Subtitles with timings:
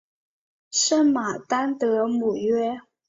[0.71, 2.81] 圣马丹德姆约。